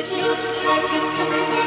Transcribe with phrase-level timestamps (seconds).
[0.00, 1.59] It looks like it's coming.